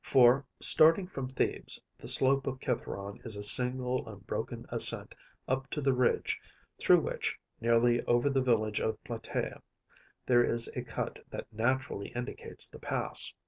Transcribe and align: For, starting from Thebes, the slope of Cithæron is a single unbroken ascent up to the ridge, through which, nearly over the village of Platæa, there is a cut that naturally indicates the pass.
For, 0.03 0.47
starting 0.59 1.05
from 1.05 1.29
Thebes, 1.29 1.79
the 1.99 2.07
slope 2.07 2.47
of 2.47 2.59
Cithæron 2.59 3.23
is 3.23 3.35
a 3.35 3.43
single 3.43 4.09
unbroken 4.09 4.65
ascent 4.69 5.13
up 5.47 5.69
to 5.69 5.79
the 5.79 5.93
ridge, 5.93 6.41
through 6.79 7.01
which, 7.01 7.37
nearly 7.59 8.01
over 8.05 8.27
the 8.27 8.41
village 8.41 8.81
of 8.81 8.97
Platæa, 9.03 9.61
there 10.25 10.43
is 10.43 10.67
a 10.75 10.81
cut 10.81 11.19
that 11.29 11.53
naturally 11.53 12.07
indicates 12.15 12.67
the 12.67 12.79
pass. 12.79 13.31